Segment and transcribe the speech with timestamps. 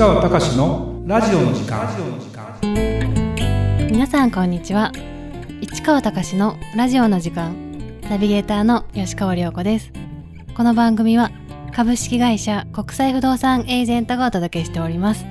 [0.00, 1.86] 川隆のラジオの時間。
[3.90, 4.92] 皆さんこんにちは。
[5.60, 8.00] 市川隆のラジオの時間。
[8.08, 9.92] ナビゲーターの吉川良子です。
[10.56, 11.30] この番組は
[11.74, 15.26] 株式会社国際不動産エージェントがお届けしております。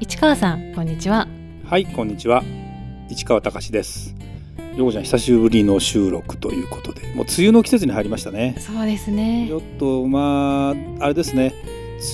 [0.00, 1.28] 市川さんこんにちは。
[1.66, 2.42] はいこんにちは。
[3.10, 4.14] 市川隆です。
[4.74, 7.02] ようちゃん久しぶりの収録ということで。
[7.14, 8.56] もう梅雨の季節に入りましたね。
[8.58, 9.48] そうですね。
[9.48, 11.52] ちょっとまああれですね。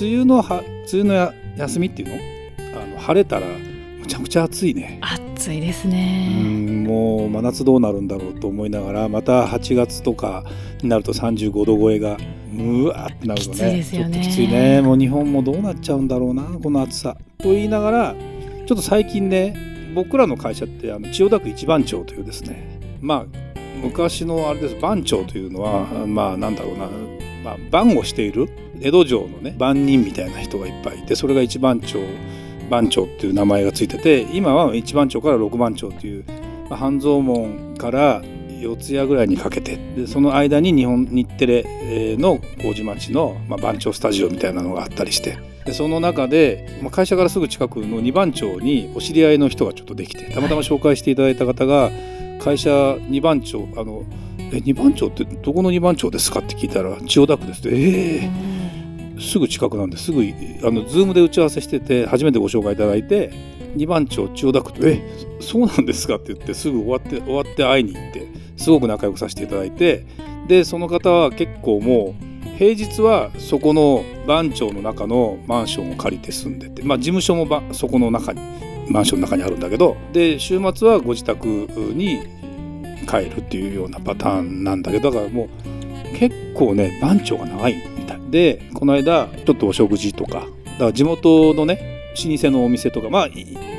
[0.00, 2.80] 梅雨のは梅雨のや休みっていうの？
[2.82, 4.98] あの晴れたらむちゃくちゃ暑いね。
[5.02, 10.44] 暑いですうねんもう真夏どうなるんだろうと思いながらまた8月とか
[10.82, 12.16] になると35度超えが
[12.56, 13.76] うわーってなるとね。
[13.76, 14.14] ですよね。
[14.14, 14.80] ちょっときついね。
[14.82, 17.16] もう日本もどうなっちゃうんだろうなこの暑さ。
[17.38, 18.14] と言いながら
[18.66, 19.56] ちょっと最近ね
[19.94, 23.38] 僕らの会社ってあの千代田区一番町というですねまあ
[23.82, 26.86] 昔のあれです番町というのはまあなんだろうな、
[27.42, 28.48] まあ、番をしている
[28.80, 31.98] 江戸城のね番人みたいな人がいっぱいいてそれが一番町
[32.70, 36.24] 番町っていう名前がついてて今は一番町から六番町っていう、
[36.68, 38.22] まあ、半蔵門から
[38.60, 51.90] 四谷ぐらいにかけてでその間に日本日テレの麹町の、まあ、番町スタジオみたいなのがあったりしてでその中で、まあ、会社からすぐ近くの二番町にお知り合いの人がちょっとできてたまたま紹介していただいた方が
[52.40, 54.04] 会社二番町あの
[54.52, 57.68] え二番町ってどこの二番町ですかって聞いたら千代田区ですって。
[57.70, 58.49] ええ
[59.20, 63.30] すぐ近くなんですぐあのズームで打ち合わせしてて初めてご紹介いただいて
[63.76, 65.02] 二番町千代田区って「え
[65.40, 68.26] そうなんですか?」って言ってすぐ終わって終わって会いに行って
[68.56, 70.04] すごく仲良くさせていただいて
[70.48, 78.40] でその方は結構もう平日はそこの番町の中のマンションを借りて住んでてまあ事務所もそこの中に
[78.88, 81.46] マンションの中にあるんだけどで週末はご自宅
[81.94, 82.18] に
[83.08, 87.76] 帰るっていうようなパターンなんだけどだからもう結構ね番長が長い
[88.30, 93.28] でこの間ちょっとお食事とかだから地元のね老舗のお店とかまあ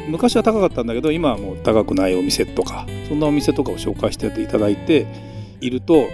[0.08, 5.06] 昔は高かったんだけど今はもう高くないお店とかそんなお店とかを紹介していただいて
[5.60, 6.08] いると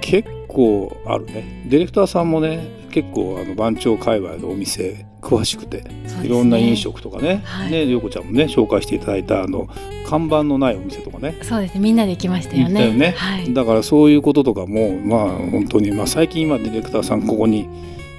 [0.00, 1.64] 結構あるね。
[1.68, 6.06] ディレクターさんもね結構あの番長界隈のお店詳しくてね。
[6.22, 7.70] いろんな飲食とかねはい。
[7.70, 9.68] ね陽子ちゃんもね紹介していただいたあの
[10.06, 11.38] 看板のないお店とかね。
[11.42, 11.80] そうですね。
[11.80, 12.86] みんなで行きましたよね。
[12.86, 13.14] よね。
[13.16, 13.52] はい。
[13.52, 17.68] だからそういうこととかもまあ本当に、まあ、最近今ディレクターさんここに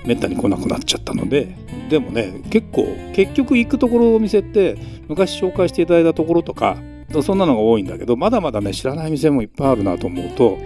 [0.05, 1.55] めったに来なくなっちゃったので
[1.89, 6.77] でもね結構結局行くところお店って昔紹介していただいたところとか
[7.21, 10.57] そんなのが多いんだけどまだまだね知らない店もいっぱいあるなと思うと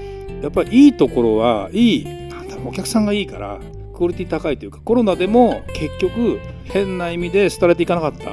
[0.41, 3.59] やっぱりいいところはいいなんだろうお客さんがいいから
[3.97, 8.31] クオリティ高いというかコロナでも結局変な意味で廃れていかなかった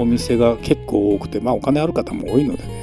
[0.00, 2.80] お店が結構多くてまあお金ある方も多いのでね。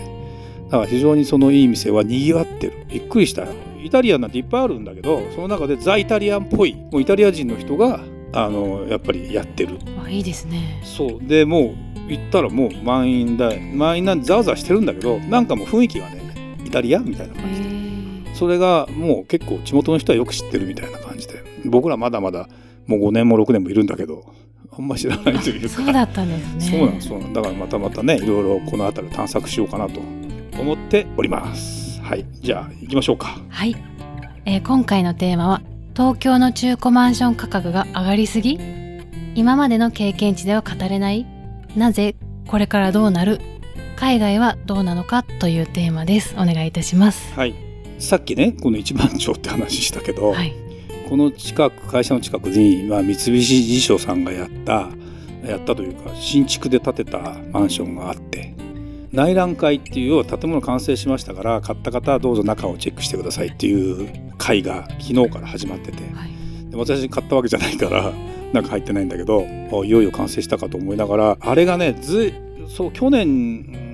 [0.65, 2.85] だから非常にそのいい店は賑わってる。
[2.89, 3.43] びっくりした。
[3.43, 3.47] よ
[3.81, 8.01] イタリアンなんていっぱいあるんだけどその中でザ・イタリアンっぽいもうイタリア人の人が
[8.33, 9.79] あのやっぱりやってる。
[10.03, 10.81] あいいですね。
[10.83, 11.19] そう。
[11.21, 11.73] でも
[12.07, 16.21] う行ったらもう満員だ満員なんでざわざわしてるんだけどなんかもう雰囲気がね
[16.65, 17.69] イタリアンみたいなへ感じで。
[17.69, 18.35] ー。
[18.35, 21.06] それがもう結構地元の人はよく知ってるみたいな感じで
[21.65, 22.47] 僕らまだまだ
[22.85, 24.23] もう5年も6年もいるんだけど
[24.71, 25.69] あんま知らないというか。
[25.69, 26.77] そうだったんですね。
[26.79, 29.99] そうなんそうなんだからまたまたねいろいろこの辺りを探索しようかなと
[30.59, 32.01] 思っております。
[32.01, 33.39] はいじゃあ行きましょうか。
[33.49, 33.75] はい、
[34.45, 35.61] えー今回のテーマは
[35.95, 38.59] 東京の中古マンション価格が上がりすぎ？
[39.35, 41.25] 今までの経験値では語れない？
[41.75, 42.15] なぜ
[42.47, 43.39] これからどうなる？
[43.95, 46.35] 海外はどうなのかというテーマです。
[46.35, 47.33] お願いいたします。
[47.33, 47.55] はい。
[47.99, 50.53] さっきねこの一番町って話したけど、はい
[51.07, 54.89] この近く会社の近くに、まあ、三菱地所さんがやった
[55.45, 58.53] やったというか新築で建てたマンションがあって
[59.13, 66.69] 内覧会っていう建物完成しましたから買った方はどうぞ中をチェックしてくださいっていう会が昨日から始まっててはい。
[66.69, 68.11] で私買ったわけじゃないから
[68.51, 72.33] 中入ってないんだけどあいよいよ完成したかと思いながらあれがねず
[72.67, 73.86] そう去年うん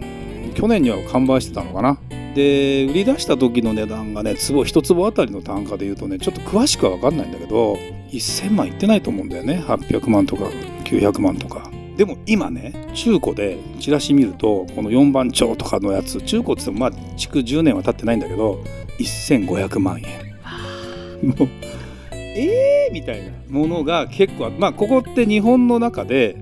[0.53, 1.97] 去年には完売してたのかな。
[2.35, 7.77] で売り出した時の値段がね坪一坪あたりの単価で言うとねちょっと詳しくは分かんないんだけど
[8.11, 9.63] 1000万いってないと思うんだよね。
[9.67, 10.45] 800万とか
[10.85, 11.69] 900万とか。
[11.97, 18.57] でも今ね中古でチラシ見るとこの4番町とかのやつ中古って言ってもまあ築10年は経ってないんだけど
[18.99, 21.29] 1500万円。
[21.29, 21.49] もう
[22.11, 26.35] えーみたいなものが結構あまあここって日本の中で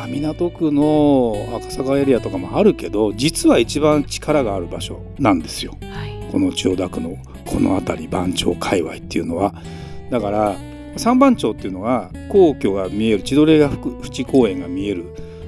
[0.00, 5.76] まあ港区の赤坂エリアとかもあるけど実は一番力がある場所なんですよ。
[5.82, 6.32] はい。
[6.32, 9.52] この千代田区のこの辺り番町界隈っていうのは。
[10.10, 10.56] だから
[10.96, 15.04] 三番町っていうのが皇居が見える千鳥ヶ淵公園が見える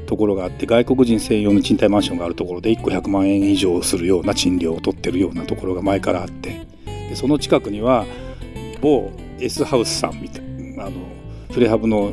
[0.07, 6.67] ところがあって外国人専用の賃貸マンションがあるところで1個100万円以上するような賃料を取ってるようなところが前からあって
[7.09, 8.05] でその近くには
[8.81, 9.11] 某
[9.41, 10.43] S ハウスさんみたい
[10.77, 10.97] なあの
[11.53, 12.13] プレハブの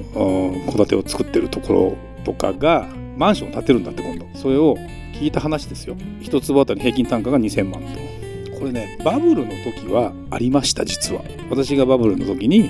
[0.71, 2.87] 戸建てを作ってるところとかが
[3.17, 4.27] マンションを建てるんだって今度。
[4.35, 4.77] それを
[5.13, 5.95] 聞いた話ですよ。
[6.21, 8.59] 一坪あたり平均単価が2000万と。
[8.59, 11.23] これねバブルの時はありました実は。
[11.49, 12.69] 私がバブルの時に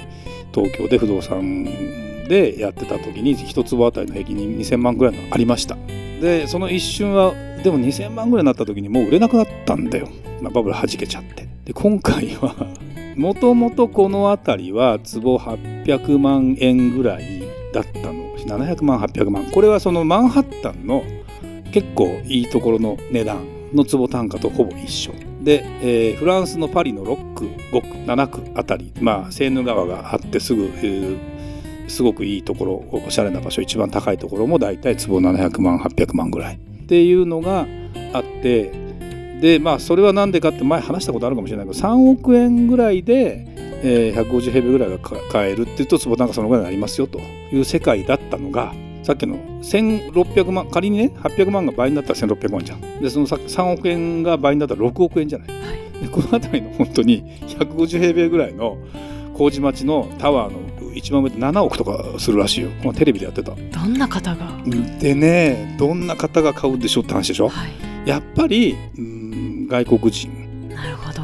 [0.54, 1.66] 東京で不動産
[2.30, 5.78] でやってた時に一坪あたりの平均2000万ぐらいのありました。
[6.22, 7.34] でその一瞬は
[7.64, 10.08] でも2000万ぐらいになった時にもう売れなくなったんだよ、
[10.42, 11.50] まあ、バブル弾けちゃって。
[11.66, 12.56] で今回は
[13.18, 18.19] もともとこの辺りは坪800万円ぐらいだったの
[18.50, 19.46] 700万800万。
[19.52, 21.04] これはそのマンハッタンの
[21.72, 25.14] 結構いいところの値段の坪単価とほぼ一緒。
[25.42, 31.18] で、えー、フランスのパリの6区5区7区あたりまあセーヌ川があってすぐ、えー、
[31.88, 36.56] すごくいいところおしゃれな場所一番高いところもだいたい坪700万800万ぐらい。
[36.56, 37.68] っていうのが
[38.14, 38.72] あって
[39.42, 48.74] でまあそれは何でかって前話したことあるかもしれないけど3億円ぐらいで、えー、150平米ぐらいが買えるっていうと坪単価そのぐらいになりますよという世界だったのが
[49.04, 52.82] さっきの1600万仮にね800万が倍になったら1600万じゃん。
[53.02, 55.56] でその3億円が倍になったら6億円じゃない、は
[56.02, 58.78] い、でこの辺りの本当に150平米ぐらいの
[59.34, 62.70] 麹町のタワーの一番上で7億とかするらしいよ。
[62.82, 63.52] このテレビでやってた。
[63.56, 64.62] どんな方が？
[65.00, 70.70] でねどんな方が買うでしょうって話でしょ、はい、やっぱりうん外国人。
[70.70, 71.22] なるほど。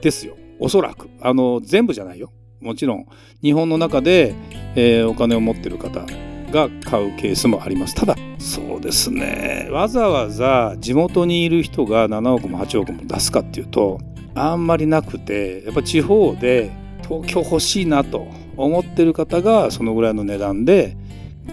[0.00, 2.32] ですよおそらくあの全部じゃないよ。
[2.60, 3.06] もちろん
[3.42, 4.34] 日本の中で、
[4.74, 6.04] えー、お金を持ってる方
[6.50, 7.94] が買うケースもあります。
[7.94, 9.68] ただそうですね。
[9.70, 14.00] わざわざ地元にいる人が7億も8億も出すかっていうと
[14.34, 16.70] あんまりなくてやっぱ地方で
[17.02, 18.26] 東京欲しいなと
[18.56, 20.96] 思ってる方がそのぐらいの値段で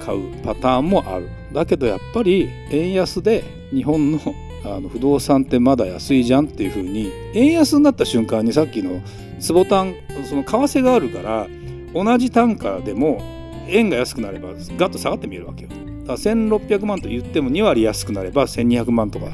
[0.04, 1.30] 買うパターンもある。
[1.54, 4.20] だけどやっぱり円安で日本の
[4.66, 9.02] あの不動産ってまだ安いじゃんっていうふうに円安になった瞬間にさっきの
[9.40, 9.96] 坪単
[10.28, 11.48] その為替があるから
[11.94, 13.22] 同じ単価でも
[13.68, 15.70] 円が安くなればガッと下がって見えるわけよ。
[15.70, 15.82] だか
[16.14, 19.28] ら1600万と言っても2割安くなれば1200万とか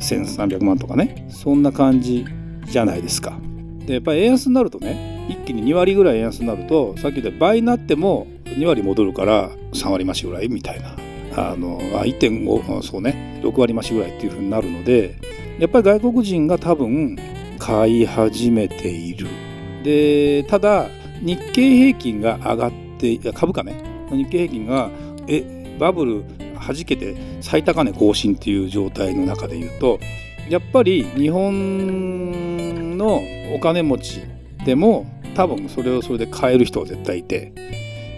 [0.00, 2.26] 1300万とかねそんな感じ
[2.66, 3.38] じゃないですか。
[3.86, 10.96] でやっぱり円安になるとね一気に2割ぐらい円安になるとさっき言った倍になっても2割戻るから3割増しぐらいみたいな
[11.36, 13.40] あのあ1.5そうね。
[13.42, 15.16] 6割増しぐらいっていうふうになるので
[15.58, 17.16] やっぱり外国人が多分
[17.58, 19.28] 買い始めている。
[19.82, 20.88] でただ
[21.22, 23.74] 日経平均が上がってって株価ね。
[24.10, 24.90] 日経平均が
[25.28, 26.24] えバブル
[26.56, 30.00] はじけて最高値更新っていう状態の中で言うと
[30.48, 33.22] やっぱり日本の
[33.54, 34.22] お金持ち
[34.64, 37.52] でも多分それをそれで買える人は絶対いて。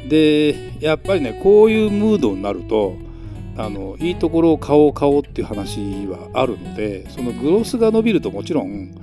[0.08, 2.96] でやっぱりねこういうムードになると
[3.58, 8.94] あのいいところを買おう買おうっていう話はあるのでそのグロスが伸びるともちろん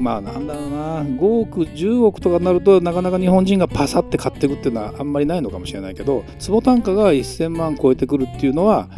[0.00, 8.88] まあなんだろうな5億10億とかになるとなかなか日本人がパサって買っていくっていうのはあんまりないのかもしれないけど坪単価が1000万超えてくるっていうのは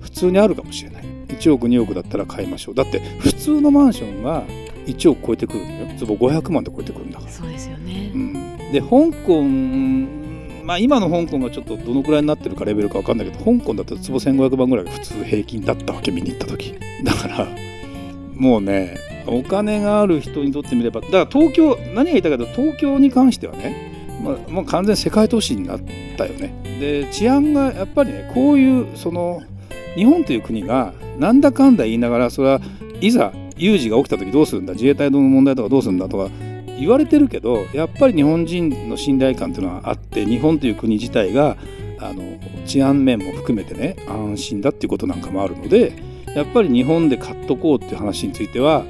[0.00, 1.02] 普通にあるかもしれない。
[1.28, 2.74] 1億2億だったら買いましょう。
[2.74, 4.44] だって普通のマンションが
[4.86, 5.98] 1億超えてくるんだよ。
[5.98, 7.30] 坪500万で超えてくるんだから。
[7.30, 8.32] そうですよね、うん、
[8.72, 8.88] で香
[9.26, 10.21] 港
[10.62, 16.74] まあ今の香港がちょっとどのくらいになってるかレベルか分かんないけど香港だったら坪1500万ぐらい普通平均だったわけ見に行った時。
[17.02, 17.48] だから
[18.34, 25.80] もうねお金がある人にとってみればだから東京何が言いたいかと東京に関してはね、まあ、もう完全世界都市になっ
[26.16, 26.54] たよね。
[26.80, 29.42] で治安がやっぱりねこういうその
[29.94, 32.60] 日本という国がなんだかんだ言いながらそれは
[33.00, 36.30] いざ有事が起きた時どうするんだ自衛隊の問題とかどうするんだとか
[36.78, 41.56] 言われてるけどやっぱり日本人の信頼感っていうのはあって日本という国自体が
[41.98, 45.92] あの治安面も含めてね安心だっていうことなんかもあるので
[46.34, 48.84] やっぱり日本で買っとこうっていう話については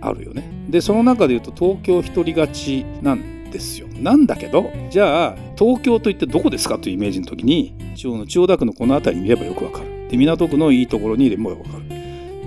[0.00, 0.50] あるよね。
[0.68, 3.86] でその中で言うと東京一人勝ちなんですよ。
[4.00, 10.08] なんだけどじゃあ東京といってどこですかというイメージの時に中央の千代田区のこの辺りに見ればよくわかる。
[10.10, 11.96] で港区のいいところにいればわかる。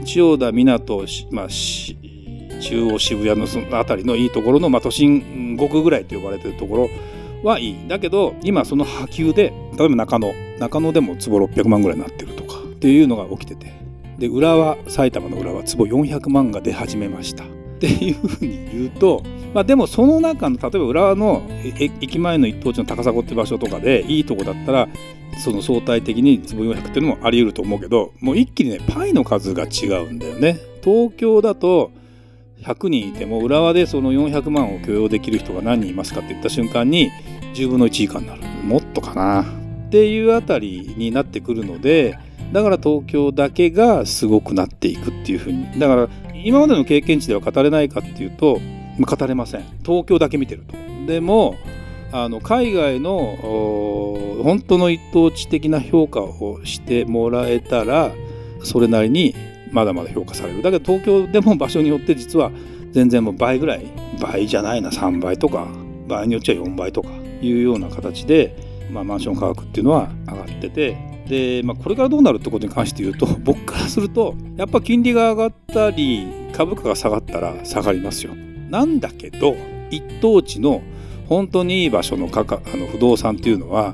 [0.05, 1.47] 千代田港、まあ、
[2.59, 6.89] 中央渋谷のその辺りのいいところの、まあ、都心5区ぐらいと呼ばれてるところ
[7.43, 7.87] はいい。
[7.87, 13.73] だけど今その波及で例えば中野中野でも坪600万ぐらいになってるとかっていうのが起きてて
[14.17, 17.47] で浦和埼玉の浦和坪400万が出始めましたっ
[17.79, 19.23] ていうふうに言うと、
[19.53, 24.89] まあ、でもその中の例えば浦和の駅前の一等地の高砂って場所とかでいいとこだったら
[25.41, 30.59] その相対的に坪400っていうのもあり得ると思うけどもう一気にねパイの数が違うんだよね。
[30.83, 31.91] 東京だと
[32.63, 37.11] 100人いても浦和でその400万を許容できる人が何人いますかって言った瞬間に
[37.53, 38.41] 10分の1以下になる。
[38.63, 39.43] もっとかな。
[39.43, 42.15] っていうあたりになってくるので
[42.51, 45.79] だから東京だけがすごくなっていくっていうふうに。
[45.79, 46.09] だから
[46.43, 48.59] 今までの経験値では語れないかっていうと
[48.99, 49.63] 語れません。
[49.83, 50.75] 東京だけ見てると。
[51.07, 51.55] でも
[52.11, 53.17] あの海外の
[54.43, 58.11] 本当の一等地的な評価をしてもらえたら
[58.63, 59.35] それなりに
[59.71, 62.51] まだまだ評価されるだけど東京でも場所によって実は
[62.91, 63.85] 全然もう倍ぐらい
[64.19, 65.67] 倍じゃないな3倍とか
[66.07, 67.09] 場合によっちゃ4倍とか
[67.41, 68.55] いうような形で、
[68.91, 70.97] まあ、マンション価格っていうのは上がってて
[71.27, 78.33] で、まあ、これからどうなるってことに関して言うと 僕からするとやっぱ金利が上がったり株価が下がったら下がりますよ。
[78.69, 79.55] なんだけど
[79.89, 80.81] 一等地の
[81.27, 83.93] 本当にいい場所の価格あの不動産っていうのは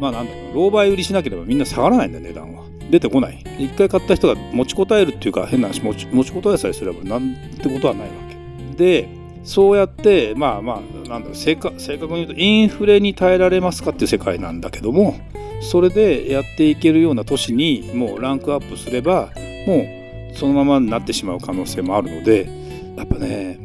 [0.00, 2.69] まあなんだろう老媒売りしなければみんな下がらないんだ値段は。
[2.90, 3.44] 出てこない。
[3.58, 8.76] 一回買った人が持ちこたえるっていうか変な話持ち持ちこたえさえすればなんてことはないわけ。
[8.76, 9.08] で
[9.44, 15.16] そうやってまあまあなんだろう正確正確に言うとインフレに耐えられますかっていう世界なんだけども
[15.62, 19.30] それでやっていけるような都市にもうランクアップすれば
[19.66, 19.86] も
[20.32, 22.48] うそのままになってしまう可能性もあるので
[22.96, 23.58] やっぱね、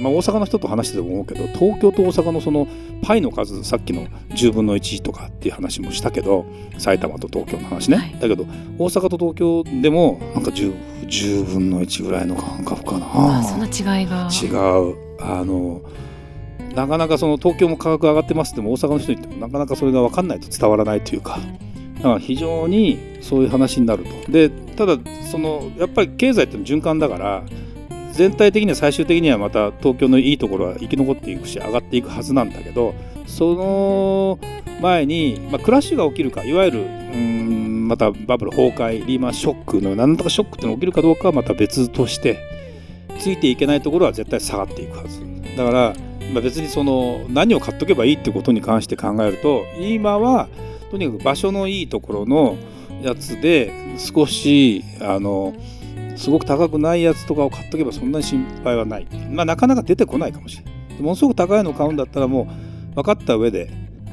[0.00, 2.66] まあ、大阪の人と話してても思うけど東京と大阪のその
[3.02, 6.46] パイの数さっきの10分の1とかっていう話もしたけど
[6.78, 8.12] 埼玉と東京の話ね、はい。
[8.20, 8.44] だけど
[8.78, 13.38] 大阪と東京でもなんか 10, 10分の1ぐらいの感覚かな。
[13.38, 14.28] あそんな違いが。
[14.30, 14.46] 違
[14.90, 14.96] う。
[15.20, 15.82] あの
[16.74, 21.38] なかなかその東京も価格上がってますっても大阪の人に言ってもなかなかそれが分かんないと伝わらないというか。
[21.96, 24.32] だから非常にそういう話になると。
[24.32, 24.98] でただ
[25.30, 27.44] そのやっぱり経済って循環だから
[28.14, 32.94] 全体的には最終的にはまた東京のいいところは生き残っていくし上がっていくはずなんだけど
[33.26, 34.38] その
[34.80, 36.84] 前に、まあ、クラッシュが起きるかいわゆるう
[37.16, 42.38] んまたバブル崩壊リーマンショックの何とかショックってのが起きるかどうかはまた別として
[43.18, 45.20] ついていけないところは絶対下がっていくはず。
[45.56, 45.94] だから、
[46.32, 50.48] まあ、別にその何を買っとけばいいってことに関して考えると今は
[50.90, 52.56] とにかく場所のいいところの
[53.02, 55.54] やつで少しあの
[56.16, 59.06] すごく高くないやつとかを買っとけばそんなに心配はない。
[59.30, 60.74] まあなかなか出てこないかもしれない。
[61.02, 62.48] ものすごく高いのを買うんだったらも
[62.92, 63.70] う分かった上で、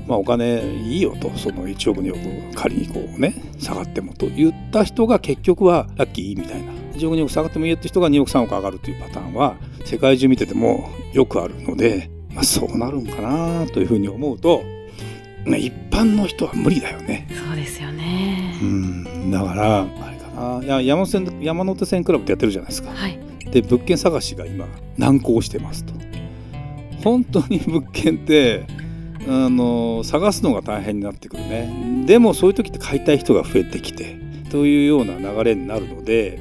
[0.07, 6.71] まあお金いいよと、その1億2億仮にこうね、下がってもと言った人が結局はラッキーみたいな。
[6.93, 9.55] 1億2億下がってもいいよって人が2億3億上がるというパターンは
[9.85, 14.63] 世界中見ててもよくあるので、まあそうなるんかなというふうに思うと、
[15.45, 17.27] まあ一般の人は無理だよね。
[17.29, 19.85] そうですよねうん、だから、
[20.65, 22.91] や山手線山手線クラブってやってるじゃないですか。
[22.91, 23.19] はい。
[23.51, 24.65] で物件探しが今
[24.97, 25.93] 難航してますと。
[27.03, 28.65] 本当に物件って
[29.27, 32.03] あの探すのが大変になってくるね。
[32.05, 34.17] でもそういう時って買いたい人が増えてきて
[34.49, 36.39] というような流れになるので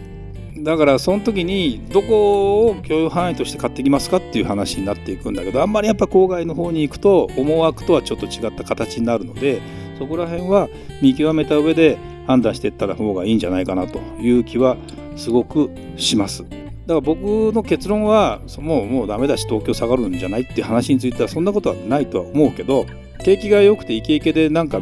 [0.59, 9.61] だからその時にどこを許容範囲として買ってきますかっていう話になっていくんだけどあんまりやっぱ郊外の方に行くと思惑とはちょっと違った形になるので
[9.99, 10.69] そこら辺は
[11.01, 11.99] 見極めた上で
[12.31, 14.77] 判断していった方がいいんじゃないかなという気は
[15.17, 16.43] すごくします。
[16.43, 16.55] だか
[16.95, 17.19] ら僕
[17.55, 22.87] の結論はもうもうダメだし東京下がるんじゃないっていう話についてはそんなことはないとは思うけど
[23.25, 24.81] 景気が良くてイケイケでなんか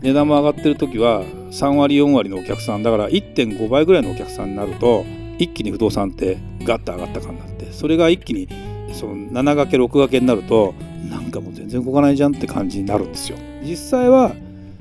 [0.00, 5.04] 値段も上がってる時は3割4割のお客さんだから1.5倍ぐらいのお客さんになると
[5.38, 8.48] 一気に不動産ってガッと上がった感になってそれが一気に
[8.92, 10.74] その7掛け6掛けになると
[11.10, 13.38] なんかもう全然動かないじゃんって感じになるんですよ。
[13.62, 14.34] 実際は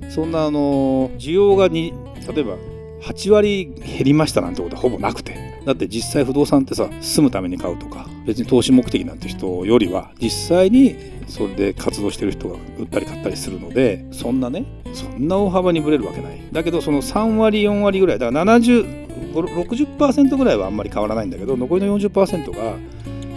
[0.09, 1.93] そんなあの需要がに
[2.34, 2.55] 例えば
[3.01, 5.48] 8割減りましたなんてことはほぼなくて。
[5.67, 10.96] だって実際不動産ってさ住むために買うとか別に投資目的なんて人よりは実際に
[11.27, 16.39] それで活動してる人が売ったり買ったりするのでそんなねそんな大幅にぶれるわけない。
[16.53, 22.77] だけどその3割4割ぐらいだから70 60%ぐらいはあんまり変わらないんだけど残りの40%が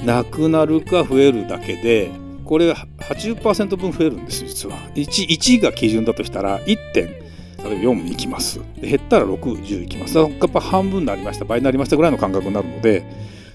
[0.05, 2.13] なくなるか増えるだけで
[2.45, 4.77] これ80%分増えるんです実は。
[4.95, 7.30] 1, 1が基準だとしたら1点。
[7.65, 8.61] 例えば4いきます。
[8.81, 10.15] で減ったら610いきます。
[10.15, 11.45] だからやっぱ半分になりました。
[11.45, 13.05] 倍になりましたぐらいの感覚になるので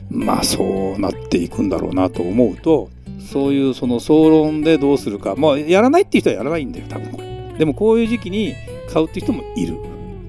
[0.10, 0.64] まあそ
[0.98, 5.36] うなっていくんだろうなと思うとそういうその総論でどうするか。
[5.36, 7.56] まあやらないっていう人はやらないんだよ多分これ。
[7.58, 8.54] でもこういう時期に
[8.92, 9.78] 買うっていう人もいる。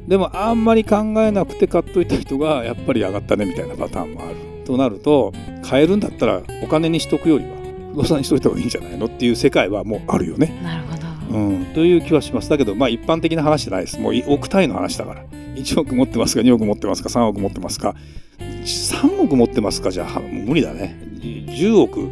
[0.08, 4.36] でもあんまり考えなくて買っといた人がやっぱり上がったねみたいなパターンもある。
[4.64, 7.50] となると買えるんだったらお金にしとくよりは
[7.92, 10.58] 不動産にしといた方がいいんじゃないのっていう世界はもうあるよね。
[10.62, 10.95] なるほど
[11.36, 12.48] うん、という気はします。
[12.48, 14.00] だけど、まあ一般的な話じゃないです。
[14.00, 15.24] もう億単位の話だから。
[15.54, 17.94] 1億持ってますか、2億持ってますか、3億持ってますか。
[18.38, 20.98] 3億持ってますか、じゃあ無理だね。
[21.20, 22.10] 10億。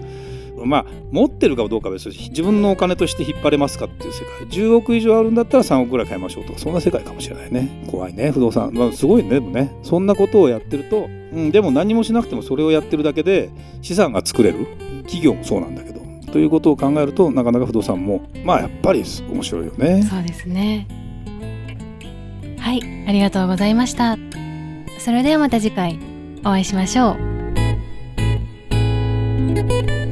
[0.64, 13.50] まあ持ってるかどうかは別に自分のお金として引っ張れますかっていう世界10億以上あるんだったら3億ぐらい買いましょうとかそんな世界かもしれないね怖いね不動産、まあ、すごいねでもねそんなことをやってると、うん、でも何もしなくてもそれをやってるだけで
[13.82, 14.66] 資産が作れる
[15.02, 15.93] 企業もそうなんだけど
[16.34, 20.02] ということを考えるとなかなか不動産もまあやっぱり面白いよね。
[20.02, 20.88] そうですね。
[22.58, 24.18] はいありがとうございました。
[24.98, 26.00] それではまた次回
[26.40, 27.10] お会いしましょ
[30.00, 30.03] う。